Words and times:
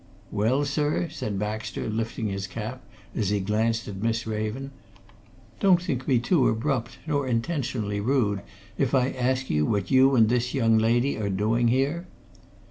"Well, 0.31 0.65
sir?" 0.65 1.09
said 1.09 1.37
Baxter, 1.37 1.87
lifting 1.87 2.27
his 2.27 2.47
cap 2.47 2.83
as 3.15 3.29
he 3.29 3.39
glanced 3.39 3.87
at 3.87 4.01
Miss 4.01 4.25
Raven. 4.25 4.71
"Don't 5.59 5.79
think 5.79 6.07
me 6.07 6.17
too 6.17 6.47
abrupt, 6.49 6.97
nor 7.05 7.27
intentionally 7.27 7.99
rude, 7.99 8.41
if 8.79 8.95
I 8.95 9.11
ask 9.11 9.51
you 9.51 9.63
what 9.63 9.91
you 9.91 10.15
and 10.15 10.27
this 10.27 10.55
young 10.55 10.79
lady 10.79 11.17
are 11.17 11.29
doing 11.29 11.67
here?" 11.67 12.07